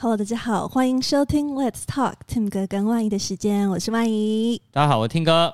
[0.00, 4.62] Hello，大家好，欢迎收听 Let's Talk Tim 哥跟万仪的时间，我是万仪。
[4.70, 5.52] 大家好，我是 Tim 哥。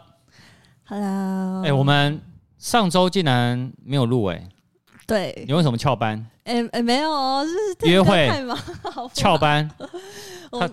[0.84, 2.20] Hello，哎、欸，我们
[2.58, 4.46] 上周竟然没有录哎。
[5.06, 5.46] 对。
[5.48, 6.26] 你为什么翘班？
[6.44, 8.28] 哎哎、没有哦，就是约会
[9.14, 9.66] 翘班。
[10.50, 10.68] 我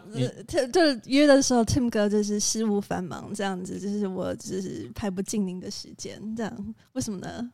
[0.46, 7.50] 就就约的时候，Tim 哥就是事务繁忙，这样子，就是我就是排不进您的时间，这样为什么呢？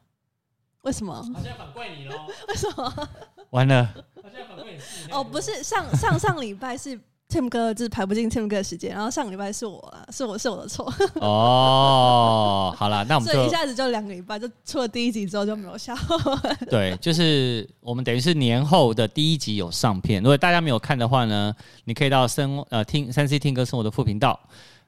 [0.88, 1.14] 为什么？
[1.34, 2.16] 他现在反怪你喽？
[2.48, 3.10] 为什么？
[3.50, 3.94] 完了。
[4.24, 5.12] 他现在反怪你。
[5.12, 6.98] 哦，不是上上上礼拜是
[7.28, 10.90] Tim 哥就是排不进 Tim 哥的时间，然后上礼拜是我啦，是我是我的错。
[11.16, 16.58] 哦，好了，那我们所以一下子就两个礼拜，就出了第一集之后就没有下文。
[16.72, 24.40] 对，就是我们等于是年后的第一集有上片，如果大家没有看的话呢，你可以到生呃听三 C 听歌生活的副频道，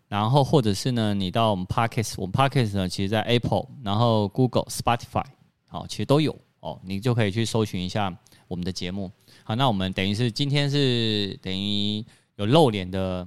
[0.07, 5.25] 然后或者是呢，你到我们 Parkes，我们 Parkes 呢，其实在 Apple，然后 Google、Spotify。
[5.71, 8.11] 好，其实都有哦，你就可以去搜寻一下
[8.47, 9.09] 我们的节目。
[9.43, 12.03] 好，那我们等于是今天是等于
[12.37, 13.25] 有露脸的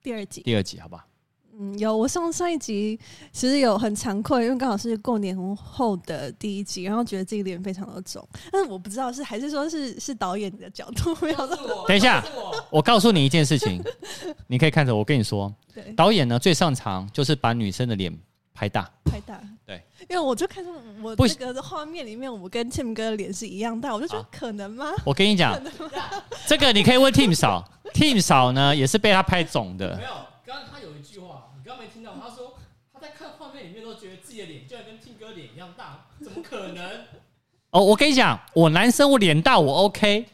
[0.00, 1.04] 第二集，第二集，好吧？
[1.58, 1.94] 嗯，有。
[1.96, 2.98] 我上上一集
[3.32, 8.26] 其实有很惭愧，因为刚好是过年后的第一集，然后觉得自己脸非常的肿。
[8.52, 11.86] 但是我不知道是还是说是是导演的角度没有。
[11.88, 12.24] 等一下，
[12.70, 13.82] 我告诉你一件事情，
[14.46, 18.16] 你可以看着我跟你说，对导演呢最擅长就是把女生的脸。
[18.54, 19.61] 拍大，拍大，对，
[20.08, 20.70] 因为我就看到
[21.02, 24.92] 我这个画面里面，我跟 Tim 哥的脸是一样大，我就觉得可能吗？
[25.04, 25.58] 我跟你讲，
[26.46, 29.96] 这个你可以问 Tim 嫂，Tim 嫂呢也是被他拍肿的。
[29.96, 30.10] 没有，
[30.44, 32.54] 刚刚他有一句话，你刚刚没听到，他说
[32.92, 36.90] 他在看画面里面都觉得自己的脸就跟 Tim 哥脸一样大，怎么可能？
[37.70, 40.26] 哦，我跟你讲，我男生我脸大我 OK，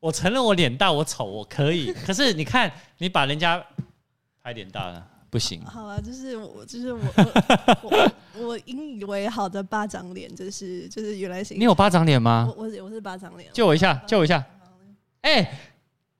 [0.00, 3.62] 我承认我脸大我丑我可以，可是你看你把人家
[4.42, 5.08] 拍脸大了。
[5.32, 11.54] 不行，好了，就是我，就是我，我，我，我引以为豪的巴掌脸，就是，就是原来是。
[11.54, 12.52] 你有巴掌脸吗？
[12.54, 13.48] 我，我，我是巴掌脸。
[13.54, 14.44] 救我一下，救我一下。
[15.22, 15.71] 哎，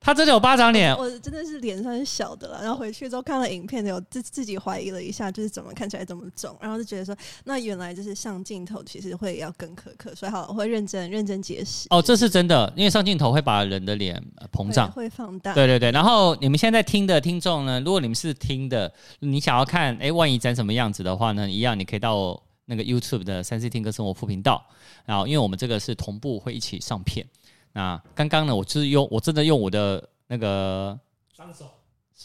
[0.03, 0.95] 他真的有巴掌脸。
[0.97, 11.87] 我真的是脸算是小的了，然后回去之后看了影片，有自自己怀疑了一下，就是怎么看起来这么肿，然后就觉得说，那原来就是上镜头其实会要更苛刻，所以好，我会认真认真解释。
[11.91, 15.55] 哦，这是真的，因为上镜头会把人的脸膨胀，会放大。
[15.55, 24.65] 对对对，然后你们现在听的听众呢，如果你们是听的，你想要看，哎，万一长什么样子的话呢，一样你可以到那个 YouTube 的三 C 听歌生活副频道，
[25.05, 27.27] 然后因为我们这个是同步会一起上片。
[27.73, 30.99] 那刚刚呢，我就是用我真的用我的那个
[31.35, 31.71] 脏手，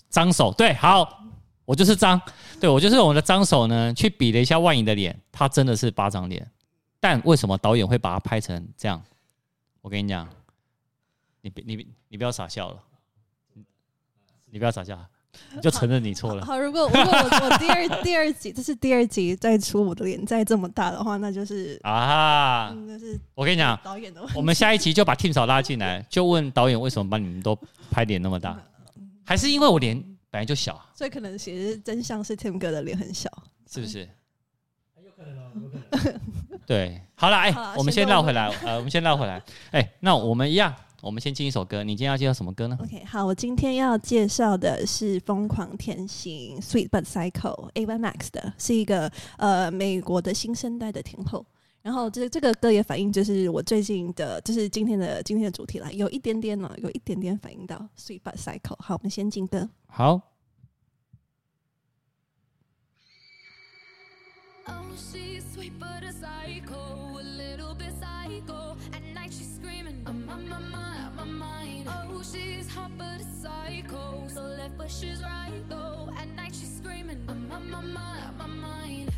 [0.10, 1.24] 脏手，对，好，
[1.66, 2.22] 我就是脏，
[2.60, 6.50] 对，我就是用我的脏手呢去比了一下万影的脸，他真的是巴掌脸，
[7.00, 9.02] 但为什么导演会把它拍成这样？
[9.82, 10.28] 我跟你讲，
[11.42, 12.84] 你别你你不要傻笑了，
[14.52, 15.00] 你不要傻笑。
[15.56, 16.54] 你就承认你错了好。
[16.54, 24.26] 好，如果如果我我第二第二集，这是第二集再出我的脸再这么大的话，那就是啊，那是我跟你讲，导演的。
[24.36, 27.58] 我们下一集就把 Tim 嫂拉进来，就问导演为什么把你们都
[27.90, 28.58] 拍脸那么大，
[29.26, 29.98] 还是因为我脸
[30.30, 33.30] 本来就小，所以可能其实真相是 Tim 哥的脸很小，
[33.70, 34.08] 是不是？
[35.04, 36.22] 有可能哦，有可能。
[36.66, 40.74] 对，好了，哎、欸，我们先绕回来，呃，我们先绕回来，哎、欸，那我们一样。
[41.02, 51.46] 我们先进一首歌你今天要介绍什么歌呢？Ok 好我今天要介绍的是疯狂甜心 sweet but cycle ava max 的是一个呃美国的新生代的天后。
[51.84, 59.70] 然后这这个歌也反映就是我最近的就是今天的今天的主题了有一点点呢有一点点反映到 sweet but cycle 好我们先进歌。
[59.88, 60.38] 好。
[64.98, 68.76] Shesweet but a a little bit psycho
[70.08, 71.90] I'm my mind.
[71.90, 74.26] Oh, she's hot but a psycho.
[74.34, 76.10] So left, but she's right though.
[76.18, 77.22] At night she's screaming.
[77.28, 79.12] I'm on my mind, my mind.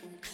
[0.00, 0.33] Thank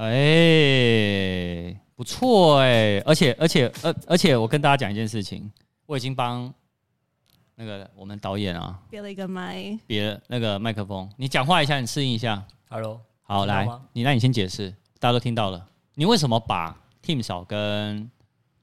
[0.00, 5.52] 哎，不错哎，而且而且而而且我跟大家讲一件事情，
[5.84, 6.50] 我已经帮
[7.54, 12.42] 那个我们导演啊别了一个麦，别了那个麦克风，你讲话一下，你适应一下。
[12.70, 16.74] Hello，好，来，你那你先解释，大家都听到了，你为什么把
[17.04, 18.10] Tim 少跟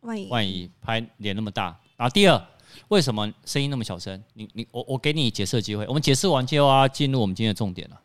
[0.01, 1.79] 万一万一拍脸那么大？
[1.97, 2.47] 然后第二，
[2.87, 4.23] 为什么声音那么小声？
[4.33, 8.01] 你你我我给你解释的机会，我们解释完就要进入我们今天的重点了。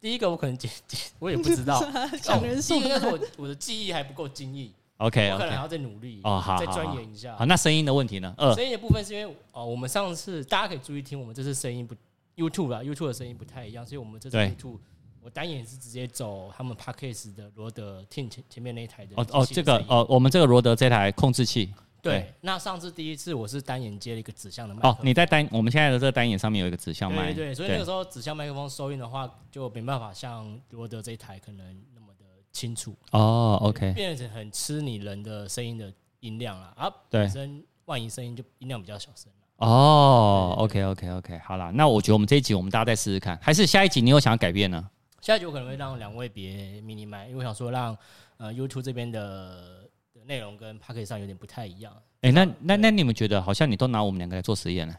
[0.00, 1.82] 第一个我可能解解，我也不知道。
[2.22, 4.72] 讲人数，第一个是我我的记忆还不够精益。
[4.98, 7.36] OK，我可能还要再努力哦，好，再钻研一下。
[7.36, 8.34] 好，那声音的问题呢？
[8.36, 11.94] 二，声音的部分是因为哦，我们上次大家可以注意听，我们这次声音不
[12.36, 14.78] YouTube 啊，YouTube 的声音不太一样，所以我们这次 YouTube
[15.22, 19.12] 我单眼是直接走他们 parkas 的罗德 Team 前前面那一台的。
[19.16, 21.72] 哦哦，这个哦，我们这个罗德这台控制器。
[22.00, 24.92] 对，那上次第一次我是单眼接了一个指向的麦克风。
[24.92, 27.32] 哦，你在单我们现在的这个单眼上面有一个指向麦。
[27.32, 32.94] 对对，所以那个时候指向麦克风收音的话，就没办法像罗德这一台可能那么的清楚。
[33.10, 36.88] 哦，OK，变成很吃你人的声音的音量了啊。
[37.10, 39.30] 对，本身万一声音就音量比较小声。
[39.56, 44.88] 哦，OK OK OK，好了，那我觉得我们这一集我们大家再试试看，还是下一集你有想要改变呢？
[45.20, 47.98] 下一集我可能会让两位别 mini 麦，因为我想说让
[48.36, 49.87] 呃 YouTube 这边的。
[50.28, 51.90] 内容跟 Podcast 上有点不太一样。
[52.20, 54.94] 哎、欸，那那那你们觉得好像你都拿我们两个来做实验了？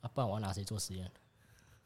[0.00, 1.08] 啊，不然我要拿谁做实验？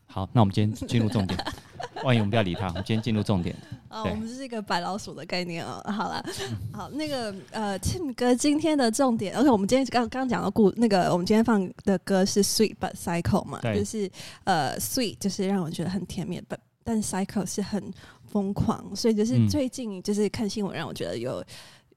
[0.06, 1.38] 好，那我们今天进入重点。
[2.02, 3.54] 万一我们不要理他，我们今天进入重点。
[3.90, 5.82] 哦，我们这是一个白老鼠的概念哦。
[5.92, 6.24] 好了，
[6.72, 14.10] 好，那个呃，Tim 哥今天的重点，而且我们今天刚刚讲的故那个，我们今天放的歌是 Sweet But Psycho 嘛，就是
[14.44, 17.92] 呃，Sweet 就是让我觉得很甜蜜，But 但 Psycho 是很
[18.26, 21.44] 疯狂，所以就是最近就是看新闻让我觉得有。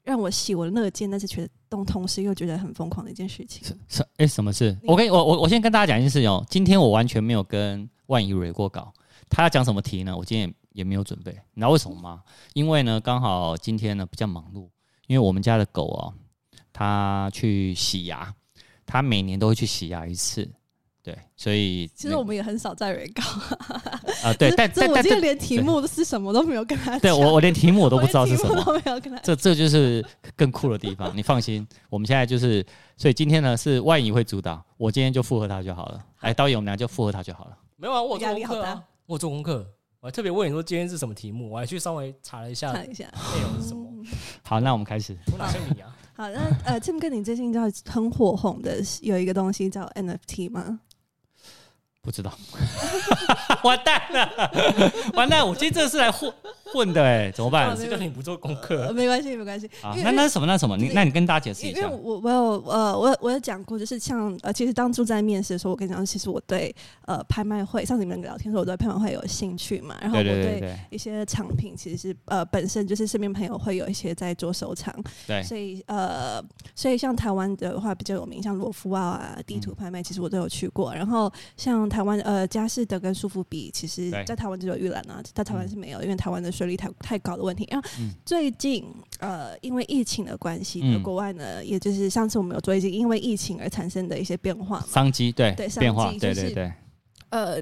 [0.04, 3.64] 让我喜闻乐见，但是觉得同同时又觉得很疯狂的一件事情。
[3.88, 4.78] 是哎，什么事？
[4.84, 6.46] 我跟我我我先跟大家讲一件事情哦。
[6.50, 8.94] 今天我完全没有跟万怡蕊过稿，
[9.30, 10.16] 他要讲什么题呢？
[10.16, 11.32] 我今天也也没有准备。
[11.54, 12.22] 你知道为什么吗？
[12.54, 14.68] 因为呢，刚好今天呢比较忙碌，
[15.08, 16.14] 因为我们家的狗哦，
[16.74, 18.36] 它去洗牙，
[18.86, 20.52] 它每年都会去洗牙一次。
[21.04, 23.22] 对，所以其实我们也很少在 re 稿
[24.24, 24.34] 啊。
[24.36, 27.00] 对，但但我今天连题目是什么都没有跟他讲。
[27.02, 29.20] 对我，我连题目我都不知道是什么，都没有跟他。
[29.20, 30.04] 这这就是
[30.38, 31.12] 更酷的地方。
[31.14, 36.02] 你放心，我们现在就是，所以今天呢是万怡会主导，我今天就附和他就好了。
[36.20, 37.58] 哎，导演，我们俩就附和他就好了。
[37.76, 39.68] 没有啊，我做功课啊，我做功课，
[40.00, 43.84] 我还特别问你说今天是什么题目，我还去稍微查了一下，查一下内容是什么。
[44.44, 45.18] 好，那我们开始。
[45.34, 45.94] 我哪像你啊？
[46.16, 50.80] 好，那呃，Tim 哥，你最近知道很火红的有一个东西叫 NFT 吗？
[52.04, 52.32] 不知道，
[53.64, 54.52] 完蛋了，
[55.16, 55.48] 完蛋！
[55.48, 56.32] 我今天这是来混
[56.74, 57.78] 混的哎，怎么办？
[57.78, 59.70] 是叫你不做功课，没关系，没关系。
[59.82, 61.82] 啊，那那什么那什么，你那你跟大家解释一下。
[61.82, 66.76] 因为我我有呃我我有讲过，就是像呃其实当初在面试的时候，我跟你讲，其实我对
[67.06, 74.94] 呃拍卖会，上次你们聊天说我对拍卖会有兴趣嘛，然后我对一些藏品其实是呃本身就是身边朋友会有一些在做收藏，
[75.28, 81.84] 对，所以呃所以像台湾的话比较有名，像罗浮奥啊地图拍卖，其实我都有去过，然后像。
[81.94, 87.68] 台湾呃，佳士得跟苏富比，其实在台湾只有预览啊，在台湾是没有，因为台湾的税率太太高的问题。
[87.70, 87.90] 然后
[88.26, 88.86] 最近
[89.20, 96.74] 呃，因为疫情的关系，国外呢，也就是上次我们有做一些因为疫情而产生的一些变化，商机对对变化，对对对，
[97.30, 97.62] 呃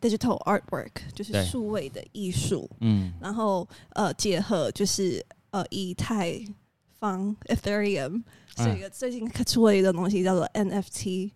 [0.00, 6.38] ，digital artwork 就是数位的艺术，嗯，然后呃，结合就是呃，以太
[6.98, 8.22] 坊 Ethereum，
[8.56, 11.30] 所以最近出了一个东西叫做 NFT。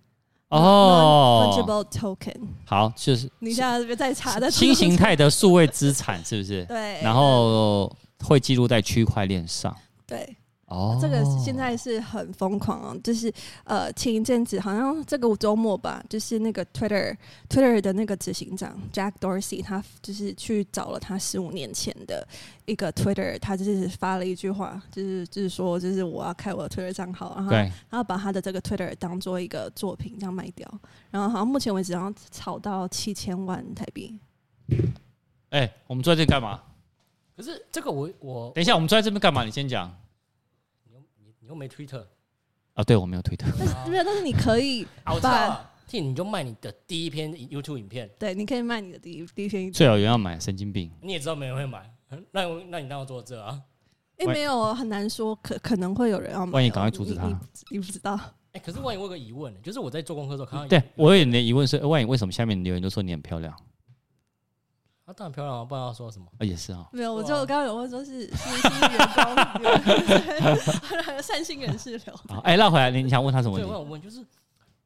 [0.51, 6.65] 哦，fungible token，好，就是你现在在查的新形态的数位资产是不是？
[6.71, 9.75] 对，然后会记录在区块链上。
[10.07, 10.37] 对。
[10.67, 13.33] 哦，这个现在是很疯狂哦，就是
[13.63, 17.17] 呃，前一阵子好像这个周末吧，就是那个 Twitter
[17.49, 22.27] Twitter 的那个执行长 Jack Dorsey，他就是去找了他十五年前的
[22.65, 30.69] 一个 Twitter，他就是发了一句话，就是就是说，就是我要开我的 Twitter 账号，然后然后把他的这个 Twitter 当做一个作品这样卖掉，
[31.13, 34.19] 然后好像目前为止好像炒到七千万台币。
[35.51, 36.61] 哎，我们坐在这干嘛？
[37.37, 39.45] 可是这个我我等一下，我们坐在这边干嘛？
[39.45, 39.97] 你先讲。
[41.47, 42.05] 你又没推特
[42.75, 42.83] 啊？
[42.83, 43.47] 对，我没有推特。
[43.57, 48.11] 但是没有，但是你可以把替你就卖你的第一篇 YouTube 影片。
[48.19, 49.73] 对，你可以卖你的第一第一篇。
[49.73, 50.91] 最好有人要买，神经病。
[51.01, 51.89] 你也知道没人会买，
[52.33, 53.63] 那那你当我做这啊？
[54.19, 56.53] 哎，没有，很难说，可可能会有人要买。
[56.55, 57.29] 万一赶快阻止他，
[57.71, 58.19] 你不知道。
[58.53, 63.57] 哎，可是万一我有个疑问，就是我在做功课的时候看到，对我有点的疑问是，万一为什么下面留言都说你很漂亮？
[65.07, 66.27] 她当然漂亮啊，不知道说什么。
[66.39, 66.89] 啊，也是啊。
[66.91, 68.99] 没有，我就刚刚有问说是是是员
[70.43, 72.15] 工， 善心人士留。
[72.43, 73.71] 哎，绕回来，你你想问他什么问题？
[73.71, 74.27] 对，我问就是，因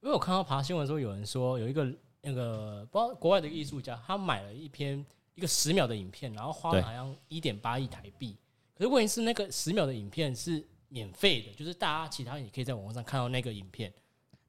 [0.03, 5.03] 为我看到爬新闻的时候，有人说有一个那个不知道国外的艺术家，他买了一篇
[5.37, 8.37] 一个十秒的影片，然后花了好像一点八亿台币。
[8.77, 13.91] 可是问题是，那个十秒的影片是免费的，就是大家其他人也可以在网络上看到那个影片。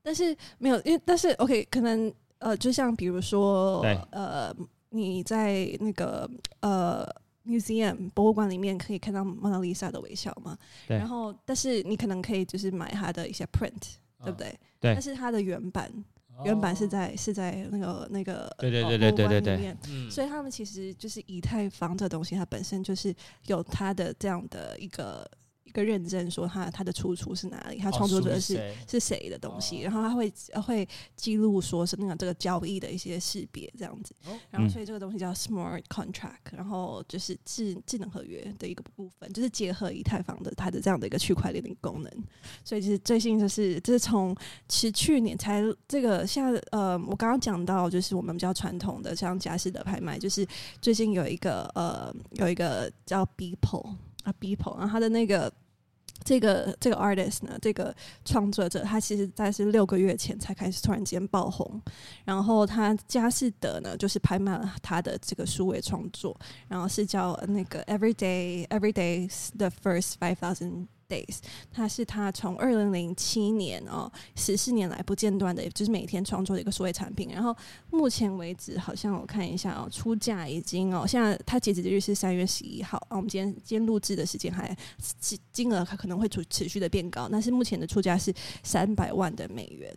[0.03, 4.53] 但是没有，因为但是 OK，可能呃，就像比如说对呃，
[4.91, 6.29] 你在那个
[6.61, 7.05] 呃
[7.45, 10.57] museum 博物馆里面可以看到蒙娜丽莎的微笑嘛？
[10.87, 10.97] 对。
[10.97, 14.49] 然后，但是你可能可以就是买它的一些 print，、哦、对不对？
[14.79, 14.93] 对。
[14.93, 15.91] 但是它的原版，
[16.45, 19.77] 原版是在是在那个那个对对对对对对对。
[19.89, 20.09] 嗯。
[20.09, 23.13] 所以他们其实就是以太坊这东西，它本身就是
[23.47, 25.29] 有它的这样的一个。
[25.71, 42.11] 一个认证说他他的出处是哪里，他创作者是、哦、是谁的东西，哦、然后他会会记录说是那个这个交易的一些识别这样子，哦、然后所以这个东西叫 smart contract，然后就是智智能合约的一个部分，就是结合以太坊的它的这样的一个区块链的功能，
[42.65, 44.35] 所以就是最近就是就是从
[44.67, 50.45] 其实去年才这个像呃我刚刚讲到就是我们比较传统的像佳士的拍卖，就是
[50.81, 55.51] 最近有一个呃有一个叫 Beeple 啊，people 然后他的那个。
[56.23, 61.81] 这个这个 artist 呢，这个创作者，他其实在是六个月前才开始突然间爆红，
[62.23, 70.85] 然后他佳士得呢，就是拍卖了他的这个数位创作，然后是叫那个 Everyday Everyday's the first five thousand。
[71.11, 71.39] Days，
[71.69, 77.27] 它是他从二零零七年哦，十四年来不间断的，就是每天创作的一个数位产品。
[77.33, 77.53] 然后
[77.89, 83.17] 目前为止，好像我看一下哦，出价已经哦，现在它截止日是三月十一号啊。
[83.17, 84.73] 我们今天今天录制的时间还
[85.19, 89.93] 金金额可能会持持续的变高，但是目前的出价是三百万的美元。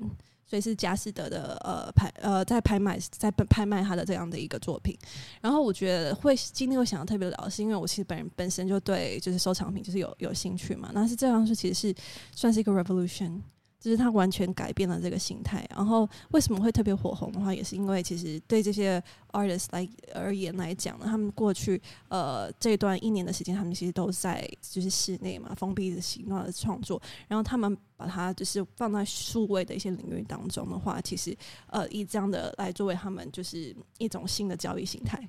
[0.55, 4.97] 所以是佳士得的呃拍呃在拍卖在拍卖他的这样的一个作品，
[5.41, 11.95] 然后我觉得会今天会想要特别聊，是因为我其实本人本身就对就是收藏品就是有有兴趣嘛，那是这样是其实是
[12.37, 13.41] 算是一个 revolution。
[13.85, 18.99] 就是他完全改变了这个心态，然后为什么会特别火红的话，也是因为其实对这些
[19.33, 26.99] artists 来而言来讲呢，他们过去呃这段一年的时间，他们其实都在就是室内嘛，封闭的形状的创作，
[27.29, 31.37] 然后他们把它就是放在数位的一些领域当中的话，其实
[31.67, 35.29] 呃以这样的来作为他们就是一种新的交易形态。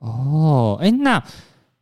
[0.00, 1.24] 哦，哎，那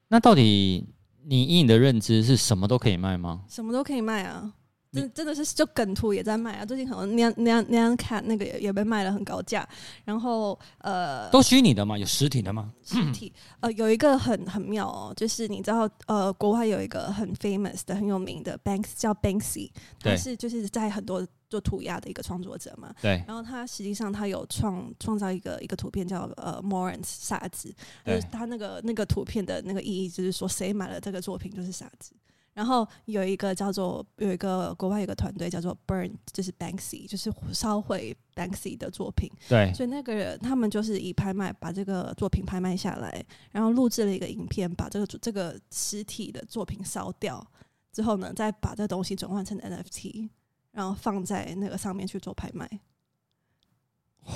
[0.06, 0.86] 那到底
[1.24, 3.42] 你以你的认知是什么都可以卖吗？
[3.48, 4.54] 什么都可以卖啊。
[4.96, 6.64] 真真的是就梗图也在卖啊！
[6.64, 9.68] 最近可能那样那样那样看那个也也被卖了很高价。
[10.04, 11.96] 然后呃，都虚拟的吗？
[11.98, 12.72] 有实体的吗？
[12.82, 22.94] 实体呃，有一个很很妙哦，就是你知道呃，国外有一个很 famous 的很有名的 Banks 叫 Banksy，他是就是在很多做涂鸦的一个创作者嘛。
[23.02, 23.22] 对。
[23.26, 27.74] 然后他实际上他有创创造一个一个图片叫呃 Morans 傻子，
[28.04, 32.12] 就是他那个那个图片的那个意义就是说谁买了这个作品就是傻子。
[32.56, 39.30] 然后有一个叫做有一个国外有一个团队叫做 Burn，就是 Banksy，就是烧毁 Banksy 的作品。
[39.46, 43.22] 对，所以那个人他们就是以拍卖把这个作品拍卖下来，
[43.52, 47.46] 然后录制了一个影片，把这个这个实体的作品烧掉
[47.92, 50.30] 之后呢，再把这东西转换成 NFT，
[50.72, 52.66] 然后放在那个上面去做拍卖。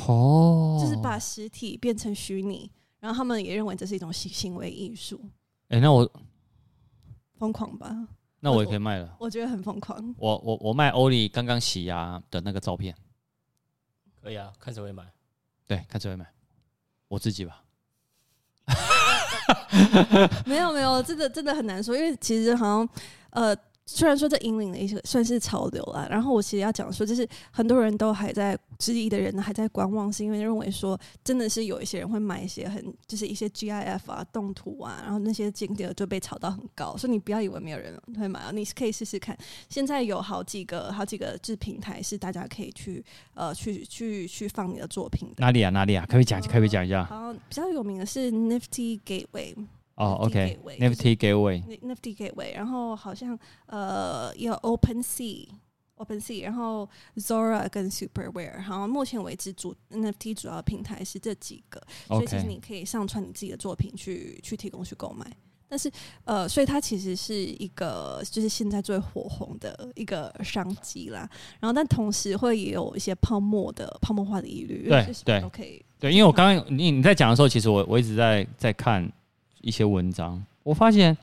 [0.07, 5.19] 哦，就是把实体变成虚拟，然后他们也认为这是一种行行为艺术。
[5.69, 6.07] 哎，那我。
[7.41, 8.07] 疯狂吧，
[8.41, 9.17] 那我也可以卖了。
[9.19, 10.15] 我，我觉得很疯狂。
[10.19, 12.95] 我我我卖欧里刚刚洗牙的那个照片，
[14.23, 15.11] 可以啊，看谁会买。
[15.67, 16.27] 对，看谁会买，
[17.09, 17.65] 我自己吧。
[20.45, 22.89] 没有没有，这个真的很难说，因为其实好像
[23.31, 23.57] 呃。
[23.93, 39.37] 虽然说这引领了一些算是潮流啦，然后我其实要讲说，就是很多人都还在质疑的人呢，还在观望，是因为认为说真的是有一些人会买一些很就是一些 GIF 啊动图啊，然后那些景点就被炒到很高，所以你不要以为没有人会买啊，你可以试试看。
[39.69, 43.05] 现在有好几个好几个制平台是大家可以去
[43.35, 45.35] 呃去去去放你的作品的。
[45.39, 45.71] 哪里啊？
[45.71, 46.07] 哪里啊？
[46.09, 47.05] 可以讲，可以讲一下。
[47.05, 49.55] 好，比较有名的是 Nifty Gateway。
[50.01, 65.31] 哦、oh，OK，Nifty Gateway，Nifty Gateway，然后好像呃有 OpenSea，OpenSea，然后 Zora 跟 Superware，然后目前为止主 NFT 主要平台是这几个.所以其实你可以上传你自己的作品去去提供去购买，
[65.69, 65.93] 但是
[66.25, 71.29] 呃，所以它其实是一个就是现在最火红的一个商机啦，
[71.61, 79.07] 然后但同时会也有一些泡沫的泡沫化的疑虑，对对，OK，对，因为我刚刚你你在讲的时候，其实我我一直在在看。
[79.61, 81.17] 一些文章，我发现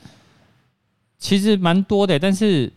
[1.17, 2.71] 其实蛮多的，但是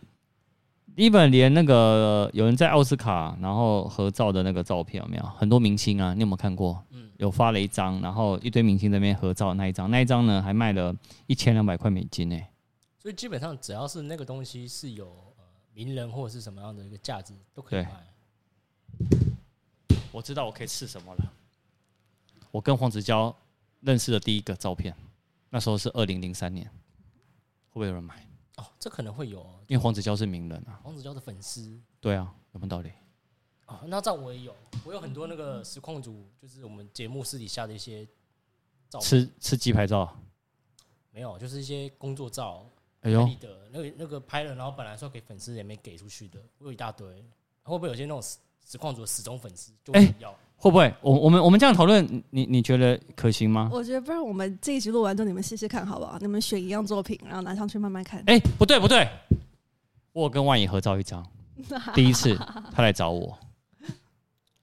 [0.95, 5.23] even 连那个有人在奥斯卡然后合照的那个照片有没有？
[5.37, 6.83] 很多明星啊，你有没有看过？
[6.89, 10.95] 嗯，有发了一张，然后一堆明星在那边合照那一张，那一张呢还卖了
[11.27, 12.39] 一千两百块美金呢。
[12.99, 15.05] 所以基本上只要是那个东西是有
[15.37, 17.91] 呃名人或者是什么样的一个价值，都可以卖。
[20.11, 21.31] 我知道我可以吃什么了。
[22.51, 23.33] 我跟黄子佼
[23.79, 24.93] 认识的第一个照片。
[25.53, 28.25] 那时候是二零零三年，会不会有人买？
[28.55, 30.79] 哦，这可能会有，因为黄子佼是名人啊。
[30.81, 31.77] 黄子佼的粉丝。
[31.99, 32.89] 对啊，有没有道理？
[33.65, 34.55] 哦，那这样我也有，
[34.85, 38.07] 我有很多那个实况组，就是我们节目私底下的一些
[38.89, 39.01] 照片。
[39.01, 40.17] 吃吃鸡排照？
[41.11, 42.65] 没有，就是一些工作照。
[43.01, 47.07] 哎呦，的那个那个拍了，然后本来说给粉丝也没给出去的，我有一大堆。
[47.63, 48.21] 会不会有些那种
[48.65, 50.31] 实况组的死忠粉丝就会要？
[50.57, 50.93] 会不会？
[51.01, 53.69] 我我们我们这样讨论，你你觉得可行吗？
[53.71, 56.17] 我觉得不然，我们这一集录完之后，你们试试看好不好？
[56.19, 58.19] 你们选一样作品，然后拿上去慢慢看。
[58.27, 59.09] 哎、欸，不对不对，
[60.13, 61.25] 我跟万颖合照一张，
[61.95, 62.35] 第一次
[62.73, 63.37] 他来找我，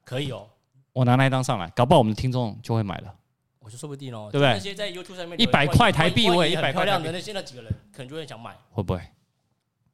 [0.04, 0.48] 可以哦。
[0.92, 3.14] 我拿那一张上来，搞不好我们的听众就会买了。
[3.58, 4.52] 我就说不定哦，对不对？
[4.52, 9.00] 那些在 YouTube 上面一百块台币，我也一百块漂亮的那些那几个人，可能就会想买，会不会？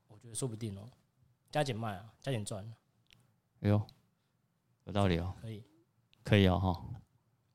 [0.08, 0.82] 我觉得说不定哦，
[1.50, 2.64] 加减卖啊，加减赚。
[3.62, 3.82] 哎呦，
[4.86, 5.62] 有道理哦，可以，
[6.22, 6.82] 可以哦，哈，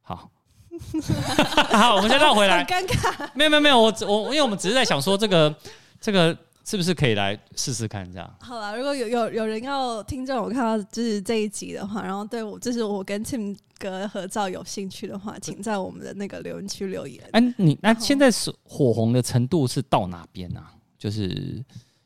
[0.01, 0.31] 好，
[1.77, 2.65] 好，我们先绕回来。
[2.65, 5.55] 尴尬，没有没有没有，我我因为我们只是在想说这个
[6.01, 8.35] 这个是不是可以来试试看这样。
[8.39, 17.23] 好了，如果有有有人要听众我看到就是这一集的话，然后对我就是我跟 Tim 哥合照有兴趣的话，请在我们的那个留言区留言。
[17.33, 20.73] 哎、啊，你那现在是火红的程度是到哪边啊？
[20.97, 21.63] 就是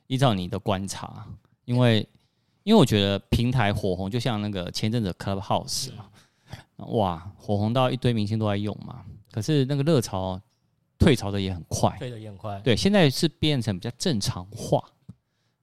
[0.08, 1.26] 依照你的观察，
[1.64, 2.06] 因为。
[2.64, 6.06] 因为我觉得平台火红就像那个前阵子 Clubhouse 嘛，
[6.88, 9.04] 哇，火红到一堆明星都在用嘛。
[9.32, 10.40] 可是那个热潮
[10.98, 12.58] 退潮的也很快，退的也很快。
[12.62, 14.82] 对，现在是变成比较正常化。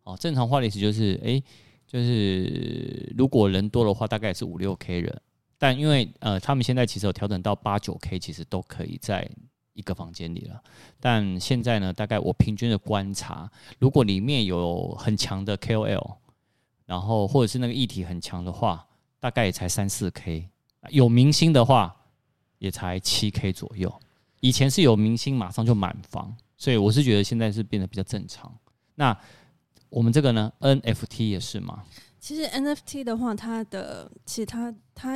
[0.02, 1.42] 哦，正常化的意思就是，哎，
[1.86, 5.22] 就是如果人多的话，大概是五六 K 人。
[5.56, 9.26] 但因为呃，他们现在其实有调整到八九 K，其实都可以在
[9.72, 10.62] 一个房间里了。
[10.98, 16.16] 但现在呢，大概我平均的观察，如果里面有很强的 KOL。
[16.90, 18.84] 然后或者是那个议题很强的话，
[19.20, 20.48] 大概也才三四 K，
[20.88, 21.94] 有明星的话
[22.58, 23.94] 也才七 K 左右。
[24.40, 28.52] 以前是有明星马上就满房，所以我是觉得现在是变得比较正常。
[28.96, 29.16] 那
[29.88, 31.84] 我们这个呢，NFT 也是吗？
[32.18, 35.14] 其实 NFT 的话，它的其实它它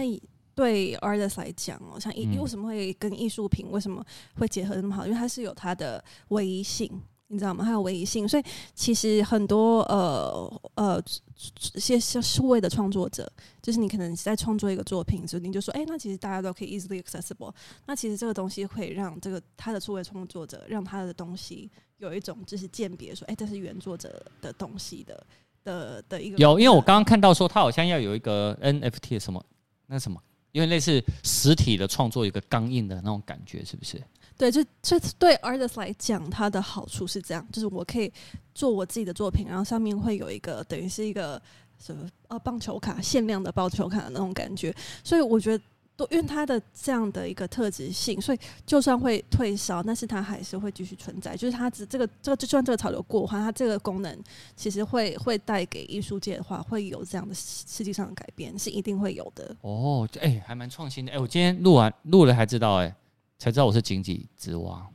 [0.55, 4.07] 对 artist 来讲哦，像艺为什么会跟艺术品为什么
[4.37, 5.05] 会结合那么好？
[5.05, 7.03] 因为它是有它的唯一性。
[7.29, 7.65] 你知道吗？
[7.65, 11.03] 还有唯一性，所以其实很多呃呃
[11.35, 13.31] 些数位的创作者，
[13.63, 17.53] 就是你可能在创作一个作品，所以你就说，哎、那其实大家都可以 easily accessible。
[17.87, 25.27] 那其实这个东西会让这个他的数位创作者，让他的东西有一种就是鉴别，说，哎、这是原作者的东西的
[25.65, 26.37] 的的一个。
[26.37, 29.45] 有，因为我刚刚看到说，他好像要有一个 NFT 什么
[29.87, 34.01] 那什么，因为类似实体的创作一个钢印的那种感觉，是不是？
[34.37, 38.13] 对，就这对 artist 来讲，它的好处是这样，就是我可以
[38.55, 41.41] 做我自己的作品，然后上面会有一个等于是一个
[41.79, 45.65] 什么呃棒球卡限量的棒球卡的那种感觉，所以我觉得
[45.97, 51.37] 都因为它的这样的一个特质性，所以就算会退烧，但是它还是会继续存在。
[51.37, 54.19] 就是它只这个这个就算这个潮流过的话，它这个功能
[54.57, 59.55] 其实会会带给艺术界的话，会有这样的实际上的改变，是一定会有的。
[59.61, 61.13] 哦，哎、欸，还蛮创新的。
[61.13, 62.97] 哎、我今天录完录了才知道、欸，哎。
[63.39, 64.87] 才知道我是井底之蛙，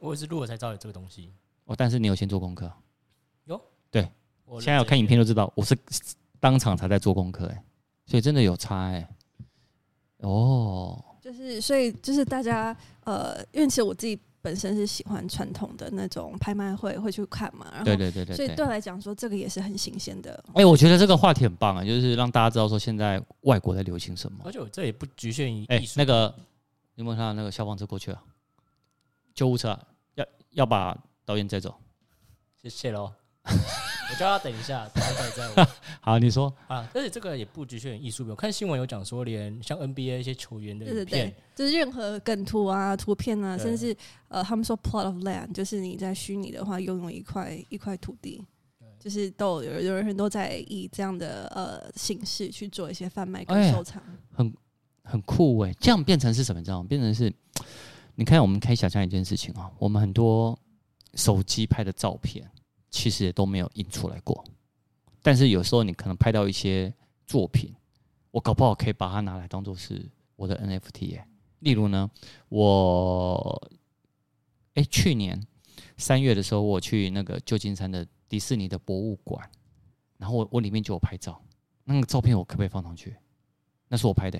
[0.00, 1.32] 我也是录了才知道有这个东西。
[1.64, 2.70] 哦，但是你有先做功课？
[3.44, 3.60] 有，
[3.90, 4.08] 对，
[4.44, 5.76] 我现在有看影片就知道，我是
[6.40, 7.64] 当场才在做功课，哎，
[8.06, 9.08] 所以真的有差，哎。
[10.18, 20.42] 哦，就是所以就是大家呃，因为其实我自己本身是喜欢传统的那种拍卖会会去看嘛，然后对对对对，所以对我来讲说这个也是很新鲜的。
[20.54, 26.34] 哎，我觉得这个话题很棒啊，就是让大家知道说现在外国在流行什么，而且我这也不局限于艺术那个。
[26.98, 28.20] 有没有看到那个消防车过去啊？
[29.32, 29.80] 救护车、啊、
[30.16, 31.72] 要要把导演载走，
[32.60, 33.12] 谢谢喽。
[33.44, 35.68] 我叫他等一下，等 他再载。
[36.02, 48.44] 好，你说啊，而且这个也不局限于艺术，我看新闻有讲说，连像 NBA 一些球员的影片，对对对，就是任何梗图啊、图片啊，甚至呃，他们说 plot of land，就是你在虚拟的话，拥有一块一块土地，
[48.98, 54.52] 就是都有有人都在以这样的呃形式去做一些贩卖跟收藏，哎、很。
[55.08, 56.60] 很酷哎、欸，这样变成是什么？
[56.60, 57.32] 你知道吗变成是，
[58.14, 60.56] 你看，我们可以想象一件事情啊，我们很多
[61.14, 62.48] 手机拍的照片，
[62.90, 64.44] 其实也都没有印出来过。
[65.22, 66.92] 但是有时候你可能拍到一些
[67.26, 67.74] 作品，
[68.30, 71.26] 我搞不好可以把它拿来当做是我的 NFT 哎、欸。
[71.60, 72.08] 例如呢，
[72.50, 73.70] 我
[74.74, 75.44] 哎、去年
[75.96, 79.50] 三月的时候，我去那个旧金山的迪士尼的博物馆，
[80.18, 81.42] 然后我我里面就有拍照，
[81.84, 83.16] 那个照片我可不可以放上去？
[83.88, 84.38] 那是我拍的、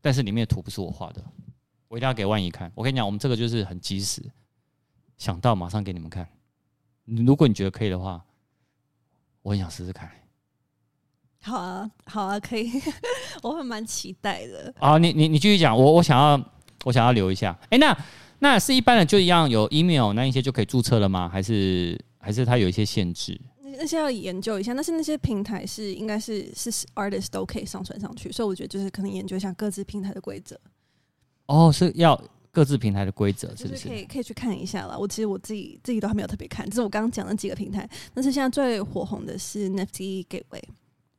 [0.00, 1.22] 但是里面的图不是我画的，
[1.88, 2.70] 我一定要给万仪看。
[2.74, 4.22] 我跟你讲，我们这个就是很及时，
[5.16, 6.26] 想到马上给你们看。
[7.04, 8.24] 如果你觉得可以的话，
[9.42, 10.10] 我很想试试看。
[11.42, 12.70] 好啊，好啊，可以，
[13.42, 14.72] 我会蛮期待的。
[14.78, 16.50] 啊，你你你继续讲，我我想要
[16.84, 17.58] 我想要留一下。
[17.64, 18.04] 哎、欸，那
[18.40, 21.28] 那是一般的就一样有 email 那一些就可以注册了吗？
[21.28, 23.40] 还是还是它有一些限制？
[23.80, 24.74] 那那些要研究一下。
[24.74, 30.60] 但是那些平台是应该是是 artist 都可以上传上去，所以我觉得就是可能研究一下各自平台的规则。
[31.46, 33.76] 哦，是要各自平台的规则，是不是？
[33.76, 34.98] 就是可以可以去看一下了。
[34.98, 37.88] 我其实我自己自己都还没有特别看，只是我刚刚讲的几个平台。
[38.12, 40.62] 但是现在最火红的是 NFT Gateway。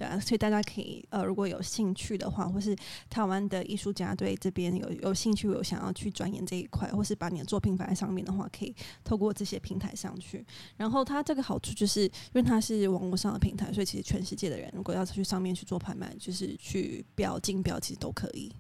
[0.02, 2.76] 对啊，所以大家可以呃，如果有兴趣的话，或是
[3.08, 10.44] 台湾的艺术家对这边有有兴趣，有想要去钻研这一块，或是把你的作品摆在上面的话，可以透过这些平台上去。
[10.76, 18.52] 然后它这个好处就是，因为它是网络上的平台，所以其实全世界的人如果要去上面去做拍卖，就是去标竞标，其实都可以。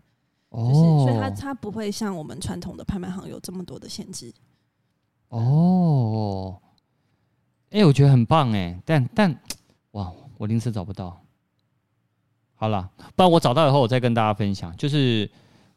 [0.49, 4.31] 哦，就是所以它它不会像我们传统的拍卖行有这么多的限制。
[5.29, 6.61] 哦，
[7.71, 9.35] 哎、欸，我觉得很棒哎，但但
[9.93, 11.19] 哇，我临时找不到。
[12.61, 14.71] 好了，不然我找到以后我再跟大家分享。
[14.77, 15.27] 就是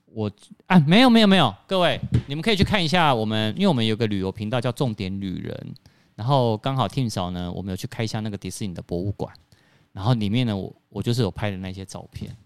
[0.05, 0.31] 我
[0.67, 5.75] 啊，没有没有没有，各位你们可以去看一下我们，因为我们有个旅游频道叫重点旅人，
[6.15, 9.35] 然后刚好 Tim 嫂呢，我们有去开箱那个迪士尼的博物馆，
[9.93, 12.37] 然后里面呢，我我就是有拍的那些照片，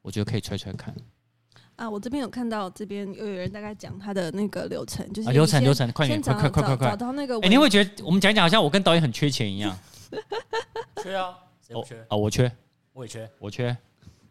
[0.00, 0.94] 我觉得可以揣揣看。
[1.76, 7.34] 啊，我这边有看到这边又有人大概讲他的那个流程，就是、啊、流程流程，快点快快快快快找到那个。
[7.40, 9.76] 哎、欸，你会觉得我们讲讲好像我跟导演很缺钱一样？
[11.04, 12.00] 缺啊，谁不缺？
[12.00, 12.50] 啊、哦，我缺。
[12.94, 13.76] 我也缺，我缺。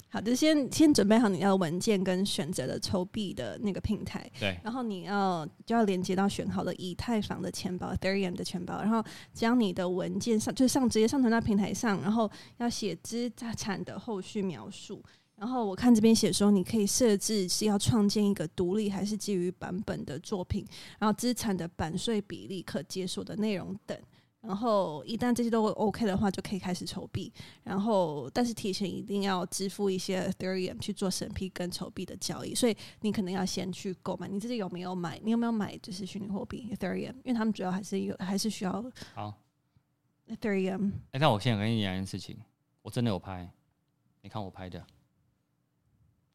[0.10, 15.04] 好的，先先准备好你要文件跟选择的抽币的那个平台，对，然后你要就要连接到选好的以太坊的钱包，Ethereum 的钱包，然后将你的文件上就上直接上传到平台上，然后要写资产的后续描述，
[15.36, 20.64] 然后我看这边写说你可以设置是要创建一个独立还是基于版本的作品，
[21.00, 23.98] 然后资产的版税比例、可解锁的内容等。
[24.46, 27.32] 然后一旦这些都 OK 的话，就可以开始筹币。
[27.64, 32.54] 然后，但是提前一定要支付一些 Ethereum 去做审批跟筹币的交易。
[32.54, 34.28] 所以你可能要先去购买。
[34.28, 35.18] 你自己有没有买？
[35.24, 35.78] 你有没有买？
[35.78, 39.34] 就是虚拟货币 Ethereum，因为他们主要还是有，还是需要好
[40.28, 40.92] Ethereum。
[41.12, 42.38] 哎，那我现在跟你讲一件事情，
[42.82, 43.50] 我真的有拍。
[44.22, 44.86] 你看我拍的。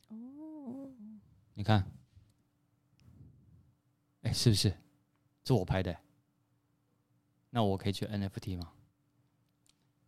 [0.09, 0.91] 哦。
[1.53, 1.85] 你看。
[4.23, 4.73] 哎，是不是？
[5.45, 5.95] 是我拍的。
[7.51, 8.73] 那我可以去 NFT 吗？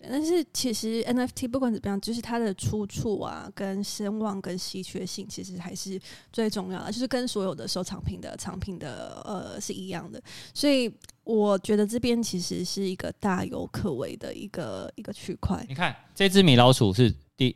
[0.02, 6.00] 但是其实 NFT 不管怎么样，就是它的出处啊、跟声望、跟稀缺性，其实还是
[6.32, 10.18] 最重要的，就是跟所有的收藏品的藏品的呃是一样的。
[10.54, 10.90] 所以
[11.22, 15.62] 我觉得这边其实是一个大有可为的一个一个区块。
[15.68, 17.54] 你看这只米老鼠是第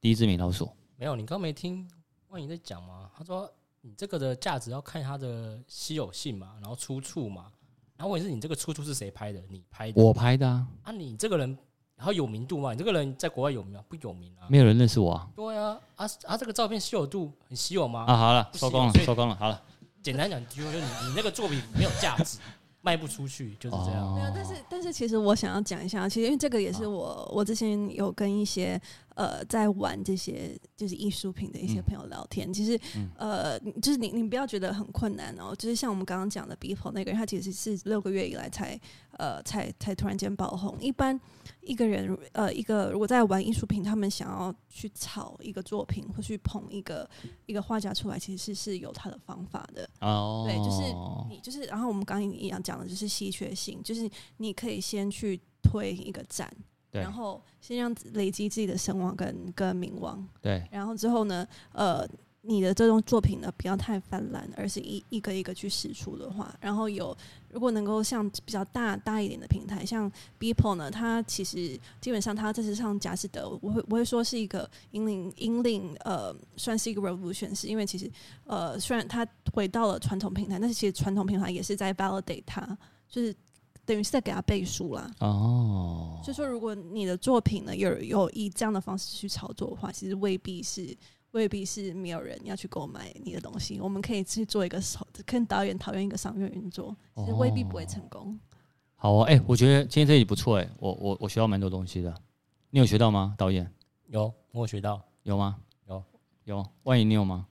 [0.00, 1.14] 第一只米老鼠，没有？
[1.14, 1.86] 你刚没听
[2.28, 3.10] 万仪在讲吗？
[3.14, 3.52] 他说
[3.82, 7.52] 你这个的价值要看它的稀有性嘛，然后出处嘛。
[7.96, 9.42] 然后问题是你这个出处是谁拍的？
[9.48, 10.02] 你拍的？
[10.02, 10.66] 我拍的啊！
[10.82, 11.56] 啊，你这个人
[11.96, 12.72] 然后有名度吗？
[12.72, 13.80] 你这个人在国外有名吗？
[13.88, 14.46] 不有名啊？
[14.48, 15.28] 没有人认识我啊？
[15.34, 16.36] 对啊，啊啊！
[16.36, 18.04] 这个照片稀有度很稀有吗？
[18.06, 19.62] 啊，好了，收工了，收工了，好了。
[20.02, 22.38] 简单讲，就是你你那个作品没有价值，
[22.82, 24.14] 卖不出去，就是这样。
[24.14, 28.80] 没有，但是但是其实我想要讲一下，其实因为这个也是我我之前有跟一些。
[29.16, 32.78] 呃，在玩这些就是艺术品的一些朋友聊天，嗯、其实
[33.16, 38.78] 呃，就是你你不要觉得很困难哦，就是像我们刚刚讲的 Beeple 那个人，他其实是六个月以来才
[39.12, 40.76] 呃才才突然间爆红。
[40.80, 41.18] 一般
[41.62, 47.08] 一个人呃一个如果在玩艺术品，他们想要去炒一个作品或去捧一个
[47.46, 50.44] 一个画家出来，其实是是有他的方法的哦。
[50.46, 50.82] 对，就是
[51.30, 56.54] 你就是，然后我们刚刚一样讲的就是稀缺性，就是你可以先去推一个展。
[57.00, 60.66] 然后先让累积自己的声望跟跟名望，对。
[60.70, 62.06] 然后之后呢，呃，
[62.42, 67.16] 你的这种作品呢，不要太泛滥，而是一一个一个去试出的话，然后有
[67.50, 78.10] 如果能够像比较大大一点的平台，像 Beeple 呢，它其实基本上它这次上佳士得，我会我会说是一个引领引领呃，算是一个 revolution，是因为其实
[78.44, 82.78] 呃，虽然它回到了传统平台，但是其实传统平台也是在 validate 它，
[83.08, 83.34] 就是。
[83.86, 85.10] 等于是在给他背书啦。
[85.20, 90.94] 哦，就说如果你的作品呢有有以这样的方式去炒作的话，其实未必是
[91.30, 93.80] 未必是没有人要去购买你的东西。
[93.80, 94.82] 我们可以去做一个
[95.24, 98.38] 跟导演讨论一个商业运作，其实未必不会成功。
[98.96, 102.12] 好啊，哎，我觉得今天这集不错哎，我我我学到蛮多东西的。
[102.70, 103.70] 你有学到吗，导演？
[104.08, 105.00] 有，我有学到。
[105.22, 105.56] 有吗？
[105.86, 106.02] 有
[106.44, 106.66] 有。
[106.82, 107.46] 万一你有吗？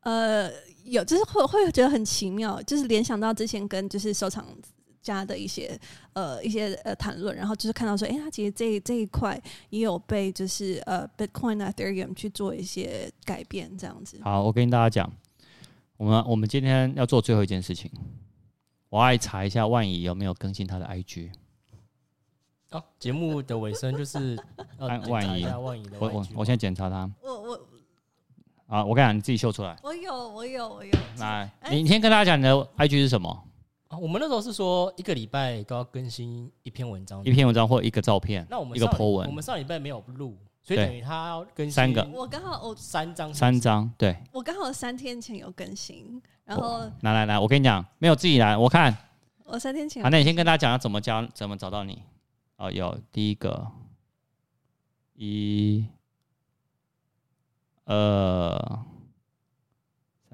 [0.00, 0.50] 呃，
[0.84, 4.46] 有，就是会会觉得很奇妙，就是联想到之前跟就是收藏。
[5.06, 5.78] 家的一些
[6.14, 9.40] 呃一些呃谈论，然后就是看到说，哎、欸，他其实这这一块
[9.70, 14.18] 也有被就是呃 Bitcoin、Ethereum 去做一些改变，这样子。
[14.22, 15.12] 好，我跟大家讲，
[15.96, 17.88] 我们我们今天要做最后一件事情，
[18.88, 21.30] 我要查一下万怡有没有更新他的 IG。
[22.70, 24.36] 好、哦，节目的尾声就是
[24.78, 27.08] 按万怡，万仪的 IG，我我我现在检查他。
[27.22, 27.60] 我我
[28.66, 29.78] 啊，我跟你讲，你自己秀出来。
[29.84, 30.90] 我有，我有，我有。
[31.18, 33.44] 来，你你先跟大家讲你的 IG 是什么？
[33.88, 38.44] 啊，我们那时候是说一个礼拜都要更新一篇文章，一篇文章或一个照片。
[38.50, 42.04] 那我们一个 po 文，我们上礼拜没有录，所以等于他要更新三个。
[42.12, 44.16] 我刚好我三张，三张，对。
[44.32, 48.96] 我刚好三天前有更新，然后来来来，我跟你讲，没有自己来，我看。
[49.44, 50.02] 我三天前。
[50.02, 52.02] 好，那你先跟大家讲要怎么教，怎么找到你。
[52.56, 53.70] 哦，有第一个，
[55.14, 55.86] 一，
[57.84, 58.84] 呃，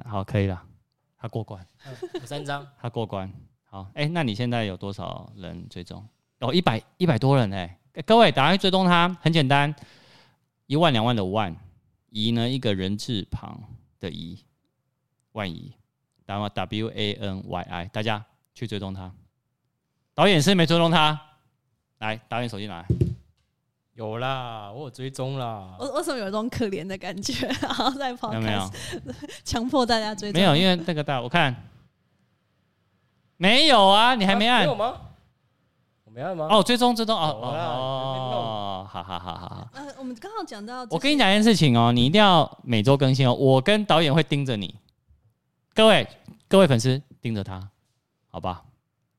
[0.06, 0.62] 好，可以了，
[1.22, 1.64] 他过关。
[2.14, 3.32] 有三张，他过关。
[3.62, 6.04] 好，哎、欸，那你现在有多少人追踪？
[6.40, 8.02] 哦，一百一百多人哎、欸！
[8.02, 9.72] 各位，打开追踪他，很简单，
[10.66, 11.54] 一万两万的万，
[12.10, 13.62] 怡呢一个人字旁
[14.00, 14.36] 的怡，
[15.30, 15.72] 万怡，
[16.26, 19.14] 打吗？W A N Y I，大家去追踪他。
[20.14, 21.20] 导演是没追踪他，
[21.98, 22.86] 来，导演手机拿来。
[23.94, 25.76] 有啦，我有追踪啦。
[25.78, 27.46] 我为什么有一种可怜的感觉？
[27.60, 28.70] 然后在跑，有没有？
[29.44, 30.40] 强迫大家追踪？
[30.40, 31.54] 没有，因为那个大，我看
[33.36, 34.60] 没有啊，你还没按？
[34.60, 34.94] 没有吗？
[36.04, 36.48] 我没按吗？
[36.50, 39.68] 哦，追踪，追踪，哦哦，好好好好好。
[39.74, 43.34] 呃，我们刚好讲到，我跟你讲一件事情哦，你一定要每周更新哦。
[43.34, 44.74] 我跟导演会盯着你，
[45.74, 46.08] 各位
[46.48, 47.68] 各位粉丝盯着他，
[48.30, 48.62] 好吧？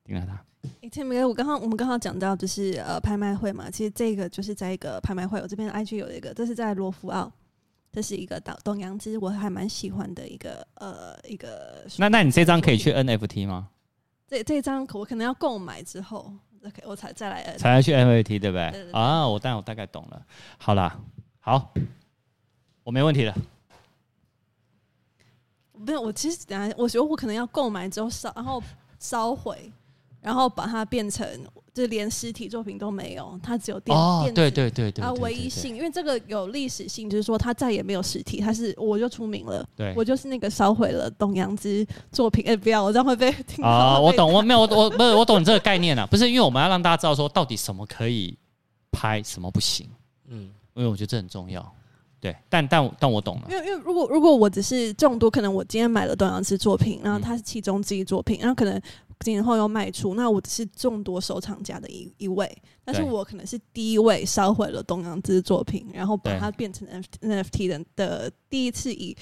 [0.03, 0.43] 盯着他。
[0.81, 7.31] 哎，Tim 我刚刚我们刚刚讲到就是呃拍卖会嘛，其实这个就是在一个拍卖会，我这边 IG 有一个，这是在罗浮奥，
[7.91, 11.85] 这是一个岛东洋，其实我还蛮喜欢的一个呃一个。
[11.97, 13.69] 那那你这张可以去 NFT 吗？
[14.27, 16.33] 这这张我可能要购买之后
[16.65, 20.25] ，OK，我才再来才来去 NFT 对不对啊，我但我大概懂了。
[20.57, 20.99] 好啦，
[21.39, 21.73] 好，
[22.83, 23.35] 我没问题了。
[25.73, 28.63] 没有，我其实等下我觉得我可能要购买之后烧，然后
[28.97, 29.71] 烧毁。
[30.23, 31.27] 然后把它变成，
[31.73, 34.35] 就连实体作品都没有，它只有电哦，电子。
[34.35, 48.37] 对对对对，啊，唯一性，因为这个有历史性，就是说它再也没有实体，它是我就出名了，对，我就是那个烧毁了董阳之作品，哎，不要，我这样会被听啊，我懂，我没有，我我不是，我懂你这个概念啊， 不是，因为我们要让大家知道说到底什么可以
[48.91, 49.89] 拍，什么不行，
[50.29, 51.69] 嗯，因为我觉得这很重要，
[52.21, 58.81] 对，但但但我懂了，因为因为如果如果我只是众多，可能我今天买了董阳之作品，然后它是其中之一作品，然后可能。
[59.23, 66.87] 几年后又卖出，那我是众多收藏家的一一位，但是我可能是第一位烧毁了东洋之作品，然后把它变成
[67.21, 69.15] NFT 的的第一次以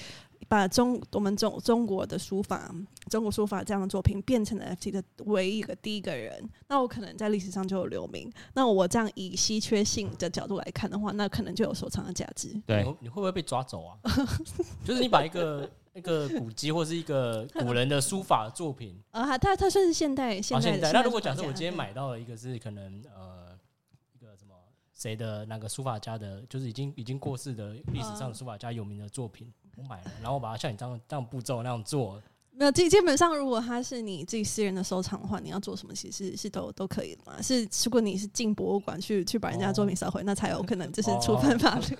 [0.48, 2.74] 把中我们中中国的书法、
[3.08, 8.30] 中国书法这样的作品变成 NFT 的唯一一个第一个人，那我可能在历史上就有留名。
[8.52, 12.48] 那我这样以稀缺性的角度来看的话，那可能就有收藏的价值。
[12.66, 13.96] 对，你会不会被抓走啊？
[14.84, 15.70] 就是你把一个。
[15.94, 20.92] 一个古籍或是一个 古人的书法作品 啊，它它算是现代现现代。
[20.92, 23.56] 那如果假设我今天买到了一个是可能呃
[24.14, 24.54] 一个什么
[24.94, 32.22] 谁的那个书法家的，就是已经已经过世的历史上的书法家有名的作品，我买了，然后我把它像你这样这样步骤那样做。
[32.54, 37.40] 没有基基本上，如果它是你自己私人的收藏的话，你要做什么其实是是都都可以的嘛。
[37.40, 41.96] 是如果你是进博物馆去去把人家作品烧毁，那才有可能就是触犯法律。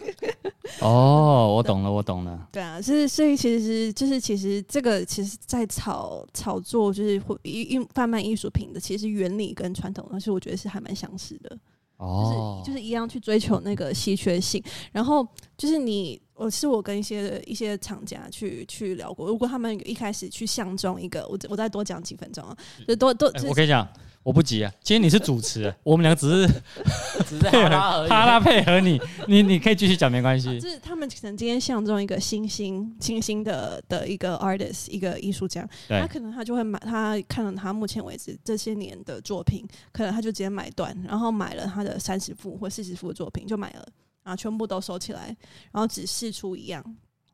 [0.81, 2.49] 哦， 我懂了，我懂了。
[2.53, 11.59] 对啊，所以所以其实就是其实这个其实，在炒炒作就是艺艺贩卖艺术品的，其实原理跟传统，但是我觉得是还蛮相似的。
[12.03, 16.21] 哦，就是就是一样去追求那个稀缺性，然后就是你。
[16.35, 22.57] 我是我跟一些一些厂家去去聊过，如果他们一开始去相中一个，我我再多讲几分钟啊，
[22.89, 23.49] 就多多、欸。
[23.49, 23.87] 我跟你讲，
[24.23, 24.73] 我不急啊。
[24.83, 26.47] 今天你是主持， 我们两个只是
[27.27, 30.61] 只是哈拉而已，哈拉配合你， 你你可以继续讲，没关系。
[30.61, 43.87] 就是他们可能今天相中一个新兴新兴的的一个 artist，一个艺术家，他可能他就会买，他看了他目前为止这些年的作品，可能他就直接买断，然后买了他的三十幅或四十幅的作品，就买了。
[44.25, 45.37] 然后全部都收起来，
[45.73, 46.81] 然后只试出一样，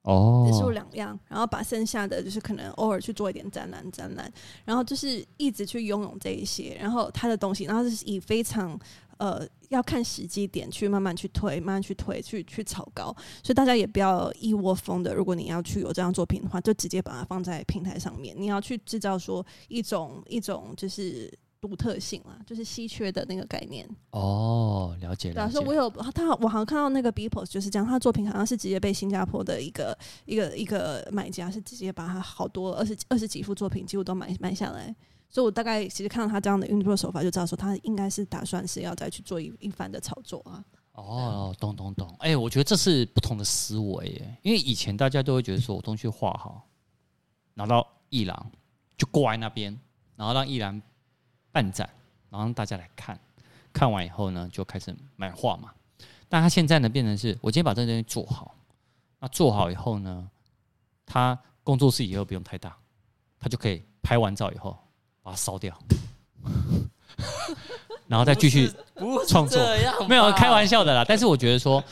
[0.08, 4.32] 哦，只释出两样，然后把剩下的就是可能偶尔去做一点展览，展览，
[4.64, 8.78] 然后就是一直去拥有这一些，然后他的东西，然后就是以非常
[9.18, 21.30] 呃要看时机点去慢慢去推，慢慢去推，去去炒高，所以大家也不要一窝蜂的，如果你要去有这样作品的话，就直接把它放在平台上面，你要去制造说一种一种就是。
[21.60, 23.88] 独特性啦，就是稀缺的那个概念。
[24.10, 25.34] 哦，了解了解。
[25.34, 34.94] 假如说我有他，我好像看到那个 Beepos 就是这样，他的作品好像是直接被新加坡的一个一个一个买家是直接把他好多二十二十几幅作品几乎都买买下来，
[35.28, 40.64] 所以我大概其实看到他这样的运作手法，就知道说他应该是打算是要再去做一一番的炒作啊。
[40.92, 42.08] 哦，懂懂懂。
[42.20, 46.68] 哎、欸，我觉得这是不同的思维耶，因为以前大家都会觉得说我东西画好，
[47.54, 48.50] 拿到艺廊
[48.96, 49.76] 就挂在那边，
[50.14, 50.80] 然后让艺廊。
[51.50, 51.88] 办展，
[52.30, 53.18] 然后让大家来看，
[53.72, 55.70] 看完以后呢，就开始买画嘛。
[56.28, 58.54] 但他现在呢，变成是我今天把这东西做好，
[59.18, 60.28] 那做好以后呢，
[61.06, 62.76] 他工作室以后不用太大，
[63.40, 64.76] 他就可以拍完照以后
[65.22, 65.76] 把它烧掉，
[68.06, 68.70] 然后再继续
[69.26, 69.58] 创作。
[70.06, 71.82] 没有开玩笑的啦，但是我觉得说，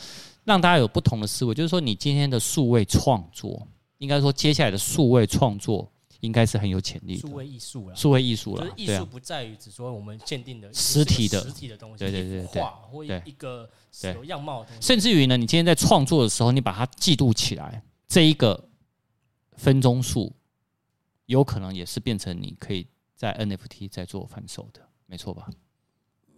[0.43, 3.67] 让大家有不同的思维，就是说你今天的数位创作，
[3.97, 5.91] 应该说接下来的数位创作。
[6.21, 8.73] 应该是很有潜力的数位艺术了，数位艺术了。
[8.75, 13.69] 艺术不在于只说我们限定的实体的实体的东西，对对对对，画或一个
[14.15, 14.87] 有样貌的东西。
[14.87, 18.69] 甚至于呢，你今天在创作的时候，你把它记录起来，这一个
[19.53, 20.33] 分钟数，
[21.27, 25.47] 有可能也是变成你可以在 NFT 在做贩售的，没错吧？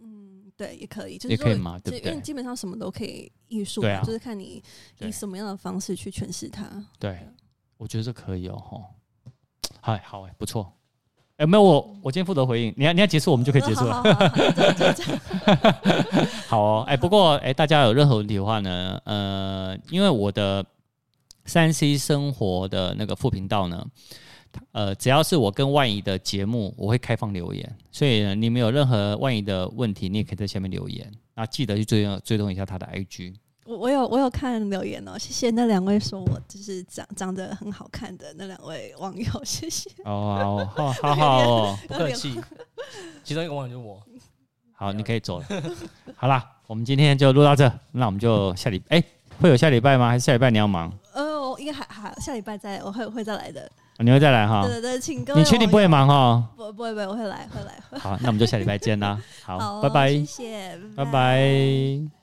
[0.02, 2.12] 嗯，对，也可以，也可以嘛，对不对？
[2.12, 4.62] 因为基本上什么都可以艺术，对啊，就是看你
[5.00, 6.86] 以什么样的方式去诠释它。
[7.00, 7.28] 对，
[7.78, 8.84] 我觉得这可以哦，吼。
[9.82, 10.72] 嗨，好哎，不错。
[11.38, 12.74] 哎，没有我，我今天负责回应。
[12.76, 14.04] 你要你要结束，我们就可以结束了。
[16.48, 20.66] 好哦，哎，不过哎，大家有任何问题的话呢，呃，因为我的
[21.46, 23.88] 三 C 生活的那个副频道呢，
[24.74, 27.78] 呃，只要是我跟万怡的节目，我会开放留言。
[27.90, 31.10] 所以呢，你们有任何万怡的问题，你也可以在下面留言。
[31.36, 33.34] 那记得去追踪追踪一下他的 IG。
[33.70, 39.88] 我我有我有看留言哦，谢谢那两位说我就是长长得很好看的那两位网友，谢谢。
[40.06, 42.42] 哦，好好 好哦，不客气。
[43.24, 44.02] 其中一个网友就是我。
[44.74, 45.46] 好，你可以走了。
[46.16, 49.04] 好啦，我们今天就录到这，那我们就下礼哎
[49.40, 50.10] 会有下礼拜吗？
[50.10, 50.92] 还是下礼拜你要忙？
[51.14, 53.72] 呃，我应该还还下礼拜再我会会再来的。
[54.00, 54.64] 你会再来哈？
[54.66, 55.40] 对对对，请各位。
[55.40, 56.44] 你确定不会忙哈？
[56.58, 58.00] 不不会不会，我会来会来。
[58.00, 59.22] 好，那我们就下礼拜见啦。
[59.44, 60.10] 好， 拜拜。
[60.12, 62.19] 谢谢，拜拜。